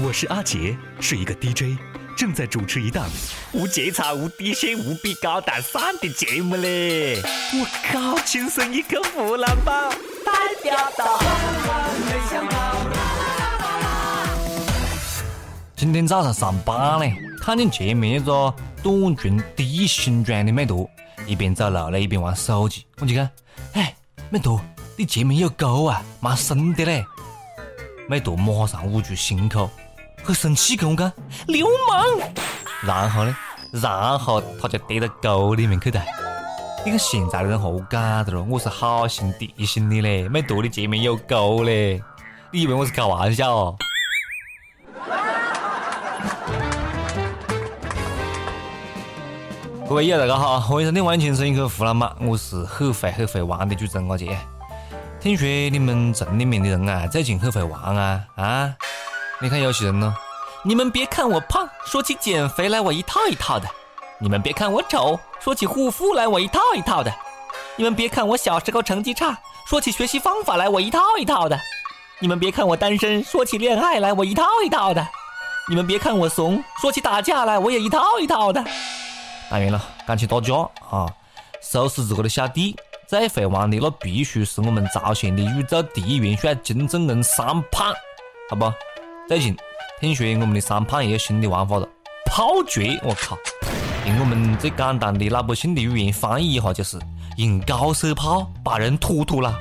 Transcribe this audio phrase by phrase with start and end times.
[0.00, 1.78] 我是阿杰，是一个 DJ，
[2.16, 3.08] 正在主持一档
[3.52, 7.22] 无节操、无底线、无比高大上的节目嘞！
[7.52, 9.90] 我靠，亲生一个湖南宝，
[10.24, 10.32] 代
[10.64, 11.20] 表到。
[15.76, 18.52] 今天早上上班嘞，看见前面一个
[18.82, 20.90] 短裙低形状的美图，
[21.24, 23.30] 一边走路嘞一边玩手机，我就看，
[23.74, 23.94] 哎，
[24.28, 24.58] 美图，
[24.96, 27.04] 你前面有沟啊，蛮深的嘞。
[28.06, 29.70] 美图马上捂住心口，
[30.24, 31.12] 很生气跟我讲，
[31.48, 32.30] 流氓。
[32.82, 33.36] 然后呢，
[33.72, 36.00] 然后他就跌到沟里面去了。
[36.82, 38.42] 你看现在的人何干的了？
[38.42, 42.02] 我是好心提醒你嘞，美图你前面有沟嘞，
[42.50, 43.76] 你以为我是开玩笑哦？
[49.86, 54.38] 各位友大家好，欢迎收听《万青声一口湖南嘛》，我是很会很会玩的主持人阿杰。
[55.20, 58.74] 听说你们村里面的人啊，最近很会玩啊啊！
[59.44, 60.16] 你看有些人呢，
[60.62, 63.66] 你们别看我胖，说起减肥来我一套一套的；
[64.18, 67.10] 你们别看我丑，说起护肤来我一套一套的；
[67.76, 71.58] 你们别看我小时候成绩差，说起学习方法来我一套一套的；
[72.20, 75.02] 你们别看我单身，说起恋爱来我一套一套的；
[75.68, 78.64] 你们别看我怂，说起打架来我也一套一套的。
[79.50, 80.54] 当然了，讲起打架
[80.88, 81.06] 啊，
[81.60, 82.74] 收拾自个的小弟
[83.06, 87.92] 最会玩的那必须是我们朝鲜的宇宙第一元帅金正恩三胖，
[88.48, 88.72] 好不？
[89.26, 89.56] 最近
[90.00, 91.88] 听说我们的三胖也有新的玩法了，
[92.26, 93.00] 炮决！
[93.02, 93.38] 我靠，
[94.06, 96.98] 用我们最简单的老百姓的语言翻译一下，就是
[97.38, 99.58] 用高射炮把人突突了。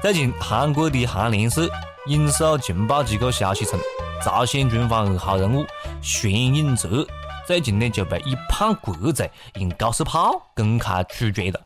[0.00, 1.68] 最近韩国的韩联社
[2.06, 3.78] 引述情报机构消息称，
[4.24, 5.66] 朝鲜军方二号人物
[6.00, 7.06] 玄永哲。
[7.46, 11.60] 最近呢就被以叛国罪用高射炮公开处决了。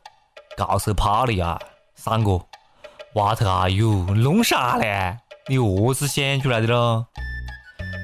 [0.57, 1.57] 高射炮了呀，
[1.95, 2.41] 三哥，
[3.15, 5.17] 哇头哎呦，弄啥嘞？
[5.47, 7.06] 你何是想出来的咯？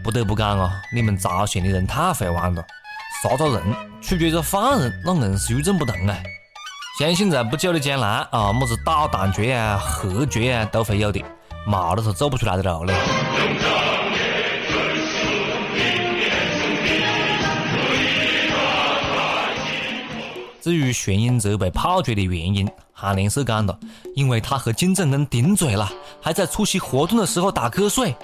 [0.05, 2.63] 不得不讲啊，你们朝鲜的人太会玩了，
[3.23, 3.63] 杀个人、
[4.03, 6.15] 取决个犯人，那硬是与众不同啊！
[6.99, 11.25] 相信在不久的将来啊，么子导弹决啊、核决啊都会有的，
[11.67, 12.95] 没得他做不出来的路嘞。
[20.61, 22.69] 至于玄英哲被炮决的原因，
[23.01, 23.79] 韩联社讲了，
[24.15, 25.91] 因为他和金正恩顶嘴了，
[26.21, 28.15] 还在出席活动的时候打瞌睡。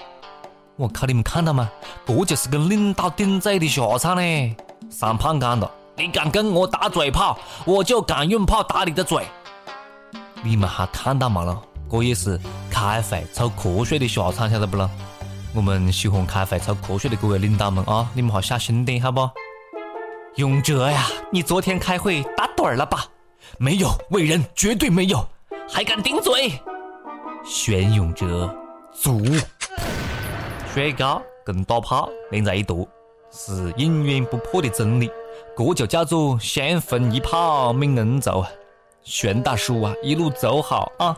[0.75, 1.67] 我靠，你们看到吗？
[2.05, 4.55] 这就是跟领导顶嘴的下场呢。
[4.91, 9.25] 三胖讲了，你敢跟我打嘴炮，我就敢用炮打你的嘴。
[10.43, 11.59] 你们还看到没了？
[11.89, 12.39] 这也是
[12.69, 14.87] 开会抽瞌睡的下场，晓得不咯？
[15.55, 19.27] 我们喜欢开会抽瞌睡的各位领导们啊，你们还小心点，好不？
[20.35, 23.07] 勇哲呀，你昨天开会打盹儿了吧？
[23.57, 25.27] 没有，伟人绝对没有，
[25.69, 26.51] 还敢顶嘴？
[27.45, 28.53] 玄永哲，
[28.91, 29.21] 足。
[30.73, 32.87] 睡觉跟打炮连在一坨，
[33.31, 35.09] 是永远不破的真理。
[35.57, 38.49] 这就叫做先分一炮命恩仇啊！
[39.03, 41.17] 玄大叔啊，一路走好啊！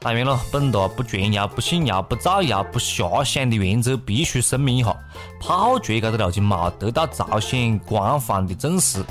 [0.00, 4.96] 当然了，本大不传谣、不信谣、不造谣、不瞎想的原则，必须声明一下：
[5.40, 9.04] 炮决这个路径没得到朝鲜官方的证实。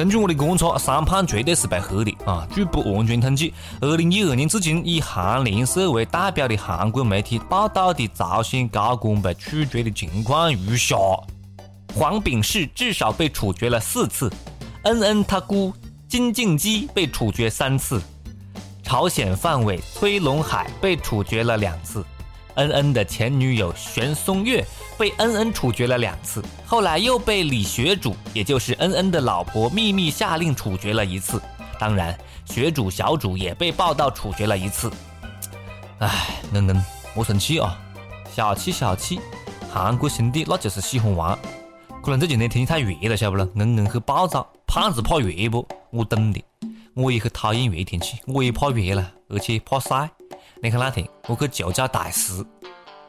[0.00, 2.48] 根据我的观察，三胖绝对是被黑的啊！
[2.54, 3.52] 据不完全统计，
[3.82, 10.96] 二零一二年至今，以韩联社为代表的韩国媒体报道的朝鲜高官被处决的情况如下：
[11.94, 14.32] 黄炳世至少被处决了四次，
[14.84, 15.70] 恩恩他姑
[16.08, 18.00] 金敬基被处决三次。
[18.82, 22.02] 朝鲜范伟崔龙海被处决了两次，
[22.60, 24.62] 恩恩的前女友玄松月
[24.98, 31.40] 被恩恩处决了两次，后来又被李学主，也就是恩恩的老婆秘密下令处决了一次。
[31.78, 34.92] 当然，学主小主也被报道处决了一次。
[36.00, 36.84] 唉，恩恩，
[37.14, 37.80] 莫生气啊，
[38.30, 39.18] 小气小气。
[39.72, 41.38] 韩国兄弟那就是喜欢玩，
[42.02, 43.48] 可能这几天天气太热了，晓不咯？
[43.56, 45.66] 恩恩很暴躁，胖子怕热不？
[45.90, 46.44] 我懂的。
[46.92, 50.10] 我也很讨厌热天气，我也怕热了，而且怕晒。
[50.62, 52.44] 你看那天我去求教大师，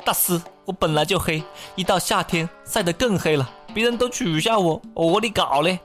[0.05, 1.43] 大师，我本来就黑，
[1.75, 5.77] 一到夏天晒得更黑了，别人都取笑我，我的搞嘞？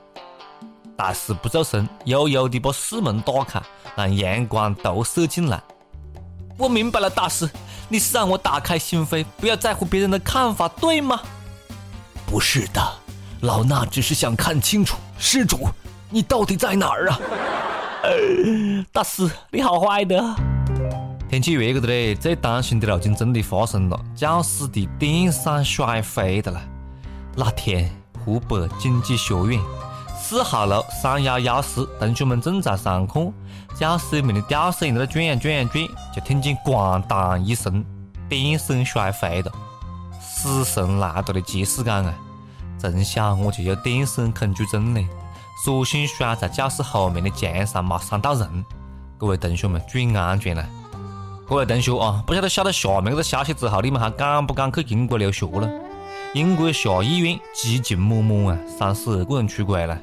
[0.95, 3.61] 大师不做声，悠悠地把室门打开，
[3.97, 5.61] 让阳光投射进来。
[6.57, 7.49] 我明白了，大师，
[7.89, 11.19] 你是让我打开心扉，不要在乎别人的看法，对吗？
[12.25, 12.81] 不是的，
[13.41, 15.67] 老衲只是想看清楚，施主，
[16.09, 17.19] 你到底在哪儿啊？
[18.03, 20.23] 呃 大师，你好坏的！
[21.29, 26.61] 天气热个的嘞，最担心的路径真的发生了，教室的电扇摔飞的了。
[27.35, 27.91] 那天，
[28.23, 29.59] 湖北经济学院
[30.17, 33.29] 四号楼三幺幺室，同学们正在上课，
[33.75, 35.85] 教室里面的吊扇在那转呀转呀转，
[36.15, 37.83] 就听见咣当一声，
[38.29, 39.51] 电扇摔飞了。
[40.21, 42.15] 死神来到了的即视感啊！
[42.79, 45.05] 从小我就有电扇恐惧症嘞，
[45.65, 48.65] 索性摔在教室后面的墙上没伤到人。
[49.17, 50.65] 各位同学们注意安全啦！
[51.49, 55.69] 各位同学啊，不晓得晓得下面这个消息之后，你们还敢不敢去英国留学了？
[56.33, 59.97] 英国下议院激情满满啊，三十二个人出轨了。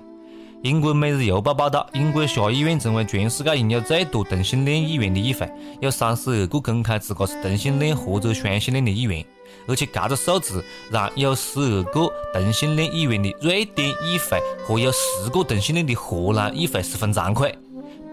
[0.62, 5.46] 英国《每日邮报》报道，英国下议院成为全世界拥有最多同性恋议员的议会，
[5.82, 9.22] 有三十二个公开自个是同性恋或者双性恋的议员，
[9.68, 17.54] 而且这个数字让有十二个同性恋议员的瑞典议会和有十个同性恋的荷兰议会十分惭愧。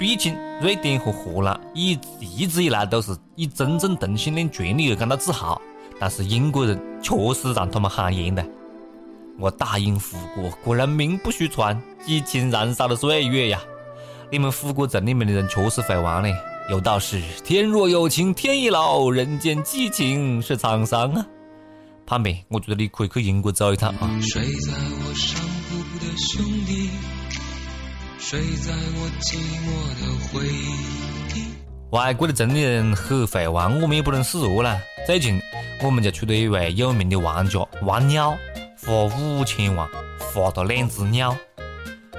[0.02, 5.62] 毕竟，瑞典和荷兰一一直以来都是以真正同性恋权利而感到自豪，
[6.00, 8.44] 但是英国人确实让他们汗颜的。
[9.38, 13.60] 我大英复国，果然名不虚传，激情燃烧的岁月呀！
[14.32, 16.36] 你们复国镇里面的人确实会玩嘞。
[16.72, 21.24] 有道是天若有情天亦老，人间激情是沧桑啊！
[22.08, 24.10] 胖妹，我觉得你可以去英国走一趟啊。
[24.20, 25.40] 睡在我上
[25.70, 26.90] 铺的兄弟，
[28.32, 29.68] 睡在我寂寞
[30.00, 31.52] 的回忆。
[31.90, 34.80] 外国的城里人很会玩，我们也不能示弱啦。
[35.06, 35.38] 最近，
[35.84, 38.38] 我们就出了一位有名的玩家，玩鸟。
[38.86, 39.86] 花五千万
[40.18, 41.36] 花到两只鸟。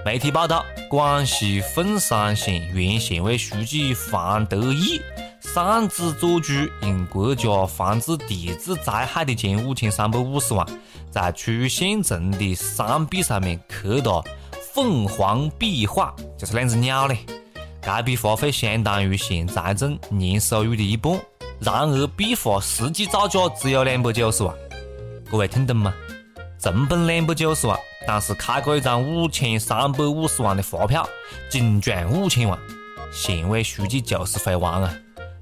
[0.04, 5.00] 媒体报道，广西凤山县原县委书记范德义
[5.40, 10.66] 擅自做主，用国家防治地质灾害的钱五千三百五十万，
[11.10, 14.22] 在区县城的山壁上面刻了
[14.74, 17.18] 凤凰壁画，就是两只鸟嘞。
[17.82, 21.12] 该笔花费相当于县财政年收入的一半。
[21.60, 24.54] 然而，壁画实际造价只有两百九十万。
[25.30, 25.92] 各位听懂吗？
[26.58, 31.06] 成本两百九十万，但是开过一张五千三百五十万的发票，
[31.50, 32.58] 净赚五千万。
[33.12, 34.96] 县委书记就是会玩啊，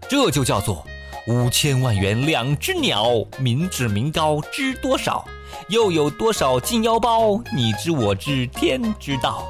[0.09, 0.85] 这就叫做
[1.29, 5.25] 五千万元两只鸟，民脂民膏知多少？
[5.69, 7.41] 又有多少进腰包？
[7.55, 9.45] 你知我知天知道。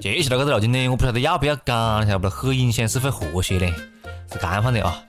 [0.00, 2.28] 接下来这个事情呢，我不晓得要不要讲，晓得不？
[2.30, 3.72] 很影响社会和谐嘞，
[4.32, 5.02] 是这样的啊。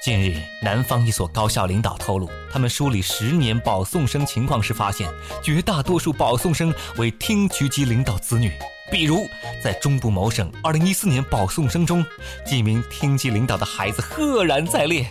[0.00, 5.10] 近日，南方一所高校领导透露，他们梳理十年保送生情况时发现，
[5.42, 8.52] 绝大多数保送生为厅局级领导子女。
[8.90, 9.26] 比如，
[9.62, 12.06] 在中部某省2014年保送生中，
[12.46, 15.04] 几名厅级领导的孩子赫然在列。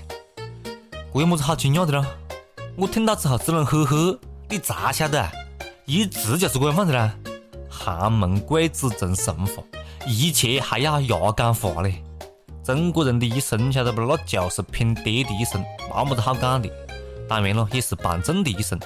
[1.13, 2.05] 这有么子好惊讶的咯？
[2.77, 4.19] 我听到之后只能呵呵。
[4.49, 5.29] 你咋晓得？
[5.85, 7.13] 一直就是这样子啦。
[7.69, 9.61] 寒门贵子成神话，
[10.05, 12.01] 一切还要压感化嘞。
[12.63, 14.01] 中国人的一生，晓得不？
[14.01, 16.69] 那就是拼爹的一生，没么子好讲的。
[17.27, 18.79] 当然了，也是办证的一生。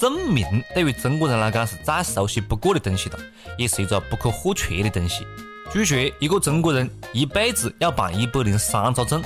[0.00, 3.18] 证明对于中国人来讲是再熟悉不过的东西了，
[3.56, 5.24] 也是一个不可或缺的东西。
[5.72, 9.22] 据说，一个中国人一辈子要办一百零三个证，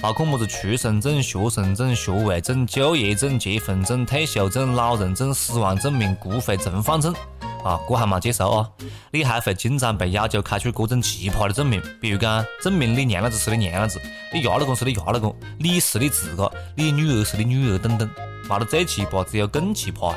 [0.00, 7.14] 包括么子出生证、学生证、学位证、就业证、结婚证、退休证、老人证、死亡证明、骨灰存放证。
[7.64, 8.70] 啊，这还没结束啊！
[9.10, 14.00] 你还会经常被要求开出各种奇葩的证明，比如讲证明你娘老子是你娘老子，
[14.32, 18.08] 你丫老公是你丫老公，你是你自个，你女儿是你女儿等等。
[18.48, 20.14] 没得最奇葩，只有更奇葩。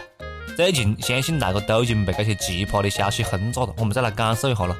[0.55, 4.75] 最近相信大家都已经被这些奇葩的消息轰炸了，我们再来感受一下咯。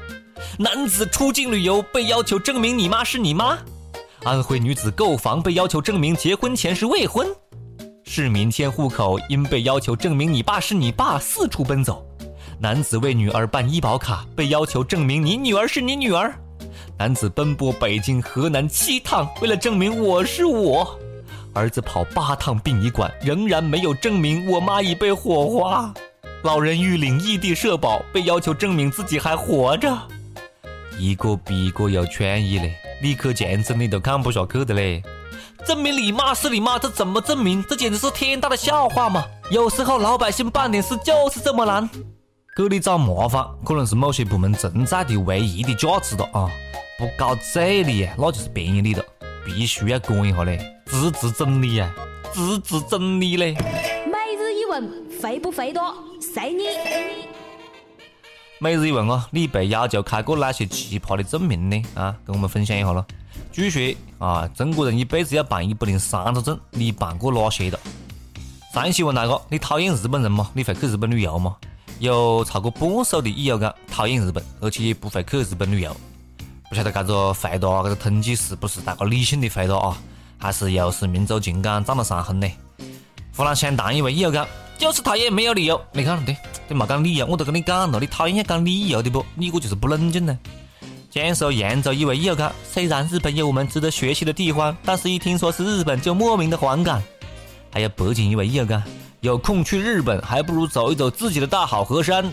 [0.56, 3.58] 男子出境旅游被要求证明你妈是你妈；
[4.24, 7.26] 安徽女子购房被要求证明结婚前是未婚；
[8.04, 12.06] 市民迁户口因被要求证明你爸是你爸，四处奔走。
[12.60, 16.32] 男子为女儿办医保卡，被要求证明你女儿是你女儿。
[16.96, 20.96] 男子奔波北京、河南七趟，为了证明我是我。
[21.52, 25.92] 儿子跑八趟殡仪馆，仍然没有证明我妈已被火化。
[26.42, 29.98] 老人欲领异地社保，被要求证明自己还活着。
[30.96, 32.72] 一个比一个有权益嘞！
[33.02, 35.02] 李克强整的都看不下去的嘞。
[35.66, 37.64] 证明你妈是你妈，这怎么证明？
[37.68, 39.24] 这简直是天大的笑话嘛！
[39.50, 41.88] 有时候老百姓办点事就是这么难。
[42.56, 46.50] 给你找麻烦，可能是某些部门存在的唯一的价值了啊！
[46.98, 49.04] 不搞这里，那就是便宜你了，
[49.44, 51.92] 必须要管一下嘞，支持整理呀，
[52.32, 53.56] 支持整理嘞。
[54.06, 55.94] 每日一问，肥不肥多？
[56.20, 56.64] 随你。
[58.62, 61.82] 每日一问哦，你被要求开过哪些奇葩的证明呢？
[61.96, 63.04] 啊，跟我们分享一下咯。
[63.50, 67.80] 据说啊，中国人一辈子要办一百零三个证，你办过哪些的？
[68.72, 70.48] 上期问大家，你讨厌日本人吗？
[70.54, 71.56] 你会去日本旅游吗？
[71.98, 75.96] 有超过半数的益友讲讨厌日本，而且也不会去日本旅游。
[76.68, 79.98] 不晓得这个回答，这个统计是不是大家理性的回答啊？
[80.38, 82.48] 还是又是民族情感占了上风呢？
[83.36, 84.46] 湖南湘潭一位益友讲
[84.78, 85.80] 就是讨厌，没有理由。
[85.92, 86.36] 你看，对，
[86.72, 89.24] 你没讲理由，我都跟你讲了，你讨厌要讲理由的不？
[89.34, 90.38] 你个就是不冷静呢。
[91.10, 97.02] 江苏扬州一位益友讲，虽然日本有我们值得学习的地方，但是一听说是日本就莫名的反感。
[97.70, 98.82] 还有北京一位益友讲。
[99.20, 102.32] 有空去日本，还不如走一走自己的大好河山。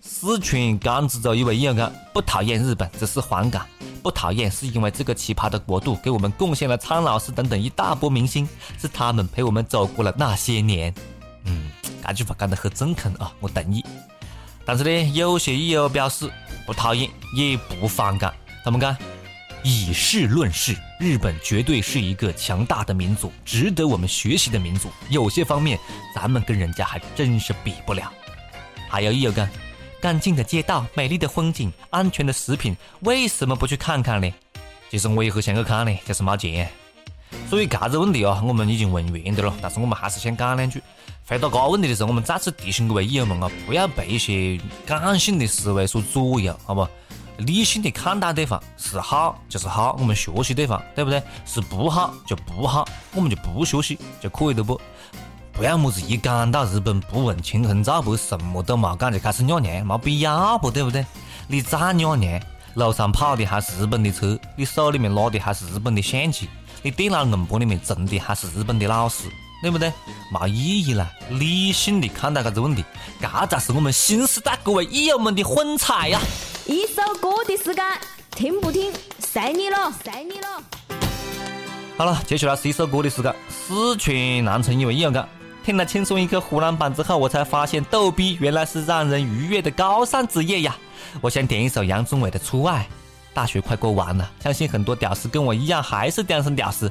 [0.00, 3.66] 四川甘孜州一位友讲：不讨厌日本，只是反感。
[4.02, 8.46] 不讨厌是因为这个奇葩的国度给我们贡献了苍老师等等一大波明星，
[8.78, 10.94] 是他们陪我们走过了那些年。
[11.46, 11.70] 嗯，
[12.08, 13.84] 这句话讲得很中肯啊，我同意。
[14.64, 16.30] 但是呢，有些益友表示
[16.66, 18.32] 不讨厌也不反感。
[18.64, 18.96] 他们讲？
[19.66, 24.90] 以事论事，日本绝对是一个强大的民族，值得我们学习的民族。
[25.08, 25.78] 有些方面，
[26.14, 28.12] 咱们跟人家还真是比不了。
[28.90, 29.48] 还有一个，
[30.02, 34.30] 干净的街道、美丽的风景、安全的食品，为什么不去看看呢？
[34.90, 36.70] 其实我也很想去看呢，就是没钱。
[37.48, 39.54] 所以，这个问题啊，我们已经问完的了。
[39.62, 40.82] 但是我们还是想讲两句。
[41.26, 46.86] 回答这个问题的时候，我们再次提醒各位益友们啊，不要被一些感性的思维所左右，好不？
[47.38, 51.22] 理性的看待对方是好就是好，我们学习对方，对不对？
[51.44, 54.80] 是不好就不好，我们就不学习就可以了不？
[55.52, 60.70] 不要么子一讲到日本不问青红皂白，什么都没讲就开始尿娘，没必要不？
[60.70, 61.04] 对不对？
[61.48, 62.40] 你再尿娘，
[62.74, 66.48] 路上跑的还是日本的车，你手里面拿的还是日本的相机，
[66.84, 69.24] 你电脑硬盘里面存的还是日本的老师，
[69.62, 69.90] 对不对？
[70.30, 71.10] 没意义了！
[71.30, 72.84] 理性的看待这个问题，
[73.18, 76.20] 这才是我们新时代各位益友们的风采呀！
[76.66, 77.82] 一首歌的时间，
[78.32, 80.62] 听不听，随你了，随你了。
[81.96, 83.34] 好了，接下来是一首歌的时间。
[83.48, 85.26] 四川南充一位友讲，
[85.64, 90.76] 听了轻松一刻湖南版之后，我才发现逗逼原来是让人愉悦的高尚职业呀！
[91.22, 92.86] 我想点一首杨宗纬的《初爱》。
[93.34, 96.90] 大学快过完了，相信很多屌丝跟我一样，还是单身屌丝，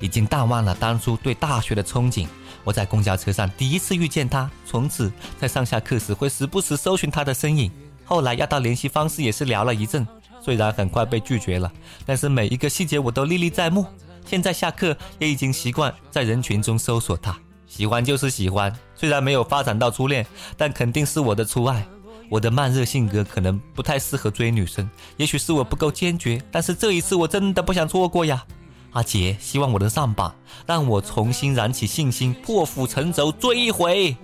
[0.00, 2.26] 已经淡忘了当初对大学的憧憬。
[2.64, 7.70] 我在公交车上第一次遇见他，从此在上下课时会时不时搜寻他的身影。
[8.04, 10.06] 后来要到联系方式也是聊了一阵，
[10.42, 11.72] 虽然很快被拒绝了，
[12.04, 13.86] 但是每一个细节我都历历在目。
[14.26, 21.86] 现在下课也已经习惯在人群中搜索他，喜欢就是喜欢，虽然没有发展到初恋，但肯定是我的初爱。
[22.34, 28.44] 我的慢热性格可能不太适合追女生，也许是我不够坚决，但是这一次我真的不想错过呀。
[28.90, 30.34] 阿杰，希望我能上榜，
[30.66, 34.16] 让我重新燃起信心，破釜沉舟追一回。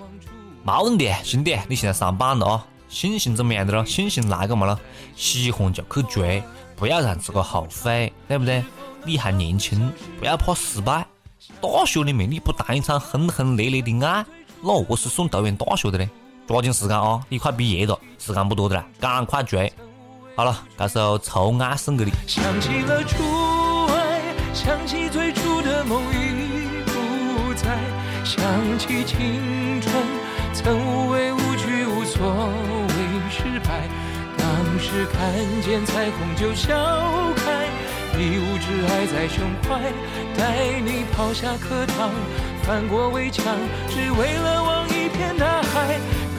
[0.64, 2.66] 没问题，兄弟，你现在上榜了啊。
[2.88, 3.84] 信心怎么样的咯？
[3.84, 4.76] 信心来干嘛了？
[5.14, 6.42] 喜欢就去追，
[6.74, 8.64] 不要让自个后悔，对不对？
[9.04, 9.88] 你还年轻，
[10.18, 11.06] 不要怕失败。
[11.60, 14.26] 大学里面你不谈一场轰轰烈烈的爱，
[14.60, 16.10] 那我是送读完大学的呢？
[16.50, 17.20] 抓紧时间啊！
[17.28, 19.72] 你快毕业了，时间不多的了，赶快追。
[20.34, 22.10] 好了，这首《臭爱》送给你。
[22.26, 23.22] 想起了初
[23.94, 24.20] 爱，
[24.52, 27.78] 想起最初的梦已不在，
[28.24, 28.42] 想
[28.80, 29.94] 起青春
[30.52, 32.94] 曾无畏无惧无所谓。
[33.30, 33.86] 失败，
[34.36, 34.48] 当
[34.80, 36.74] 时看见彩虹就笑
[37.36, 37.66] 开，
[38.18, 39.80] 一无挚爱在胸怀，
[40.36, 42.10] 带你跑下课堂，
[42.64, 43.44] 翻过围墙，
[43.88, 46.00] 只为了望一片大海。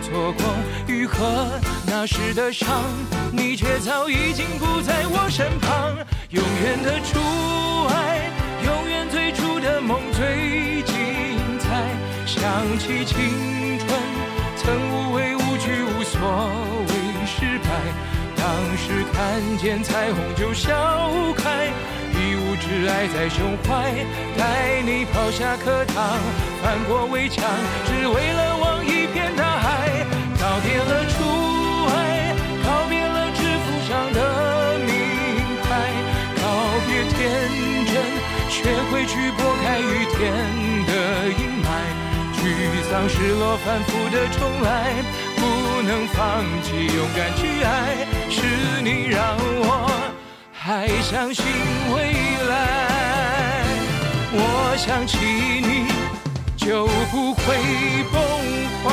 [0.00, 0.44] 错过
[0.86, 1.48] 愈合
[1.86, 2.68] 那时的伤。
[3.32, 5.96] 你却早已经不在我身旁，
[6.30, 7.18] 永远的初
[7.94, 8.30] 爱，
[8.64, 10.96] 永远最初的梦最精
[11.58, 11.68] 彩。
[12.26, 12.42] 想
[12.78, 13.88] 起青春，
[14.56, 16.20] 曾无畏无惧，无所
[16.88, 16.92] 谓
[17.26, 17.68] 失败。
[18.36, 20.72] 当时看见彩虹就笑
[21.36, 21.66] 开，
[22.14, 23.92] 一无挚爱在胸怀，
[24.36, 26.18] 带你跑下课堂，
[26.62, 27.44] 翻过围墙，
[27.86, 29.49] 只为了望一片大
[42.90, 44.92] 的阴霾，沮丧、失落、反复的重来，
[45.36, 45.40] 不
[45.82, 49.88] 能放弃，勇敢去爱，是你让我
[50.52, 51.44] 还相信
[51.94, 52.12] 未
[52.48, 52.52] 来。
[54.32, 55.16] 我想起
[55.60, 55.86] 你
[56.56, 57.56] 就不会
[58.12, 58.20] 崩
[58.82, 58.90] 坏。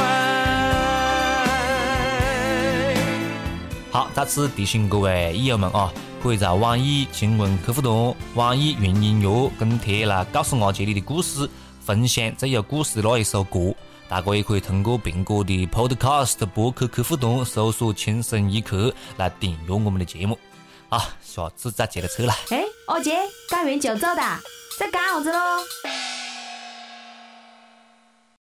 [3.92, 11.50] 好，再次提醒各位益友们啊，可以在网易新闻客户端、网易云音乐跟帖来告诉阿杰你的故事，
[11.88, 13.74] 分享最有故事的那一首歌。
[14.10, 20.38] 大家也可以通过苹果的 Podcast 博客客户端搜索“轻声一刻”来订阅我们的节目。
[20.90, 22.34] 好，下次再接着扯了。
[22.50, 23.16] 哎，二姐，
[23.50, 24.38] 干完就走哒，
[24.78, 25.38] 在干啥子喽？